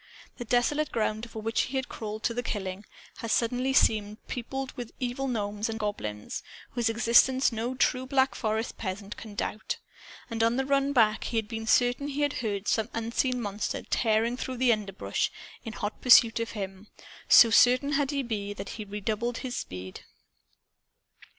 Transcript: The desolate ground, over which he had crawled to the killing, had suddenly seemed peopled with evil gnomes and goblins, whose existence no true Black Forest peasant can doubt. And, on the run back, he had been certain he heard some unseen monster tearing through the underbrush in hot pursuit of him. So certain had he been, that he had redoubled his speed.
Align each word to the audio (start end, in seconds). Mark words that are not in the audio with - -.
The 0.37 0.45
desolate 0.45 0.91
ground, 0.91 1.27
over 1.27 1.37
which 1.37 1.61
he 1.65 1.75
had 1.77 1.87
crawled 1.87 2.23
to 2.23 2.33
the 2.33 2.41
killing, 2.41 2.85
had 3.17 3.29
suddenly 3.29 3.71
seemed 3.71 4.17
peopled 4.25 4.71
with 4.71 4.93
evil 4.99 5.27
gnomes 5.27 5.69
and 5.69 5.77
goblins, 5.77 6.41
whose 6.71 6.89
existence 6.89 7.51
no 7.51 7.75
true 7.75 8.07
Black 8.07 8.33
Forest 8.33 8.79
peasant 8.79 9.15
can 9.15 9.35
doubt. 9.35 9.77
And, 10.27 10.41
on 10.41 10.55
the 10.55 10.65
run 10.65 10.91
back, 10.91 11.25
he 11.25 11.37
had 11.37 11.47
been 11.47 11.67
certain 11.67 12.07
he 12.07 12.27
heard 12.27 12.67
some 12.67 12.89
unseen 12.95 13.39
monster 13.39 13.83
tearing 13.83 14.37
through 14.37 14.57
the 14.57 14.73
underbrush 14.73 15.29
in 15.63 15.73
hot 15.73 16.01
pursuit 16.01 16.39
of 16.39 16.53
him. 16.53 16.87
So 17.29 17.51
certain 17.51 17.91
had 17.91 18.09
he 18.09 18.23
been, 18.23 18.55
that 18.55 18.69
he 18.69 18.81
had 18.85 18.91
redoubled 18.91 19.37
his 19.37 19.55
speed. 19.55 20.01